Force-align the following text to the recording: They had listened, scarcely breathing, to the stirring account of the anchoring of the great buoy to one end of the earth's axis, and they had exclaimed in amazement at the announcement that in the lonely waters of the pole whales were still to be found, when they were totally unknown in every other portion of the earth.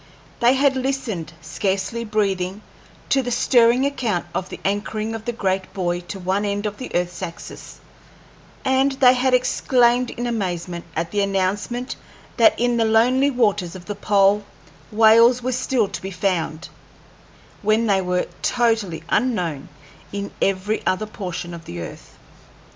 They 0.39 0.55
had 0.55 0.75
listened, 0.75 1.31
scarcely 1.41 2.03
breathing, 2.03 2.63
to 3.09 3.21
the 3.21 3.29
stirring 3.29 3.85
account 3.85 4.25
of 4.33 4.49
the 4.49 4.59
anchoring 4.65 5.13
of 5.13 5.25
the 5.25 5.31
great 5.31 5.71
buoy 5.75 6.01
to 6.07 6.17
one 6.17 6.43
end 6.43 6.65
of 6.65 6.77
the 6.77 6.89
earth's 6.95 7.21
axis, 7.21 7.79
and 8.65 8.93
they 8.93 9.13
had 9.13 9.35
exclaimed 9.35 10.09
in 10.09 10.25
amazement 10.25 10.85
at 10.95 11.11
the 11.11 11.21
announcement 11.21 11.97
that 12.37 12.59
in 12.59 12.77
the 12.77 12.85
lonely 12.85 13.29
waters 13.29 13.75
of 13.75 13.85
the 13.85 13.93
pole 13.93 14.43
whales 14.91 15.43
were 15.43 15.51
still 15.51 15.87
to 15.89 16.01
be 16.01 16.09
found, 16.09 16.69
when 17.61 17.85
they 17.85 18.01
were 18.01 18.25
totally 18.41 19.03
unknown 19.09 19.69
in 20.11 20.31
every 20.41 20.83
other 20.87 21.05
portion 21.05 21.53
of 21.53 21.65
the 21.65 21.79
earth. 21.79 22.17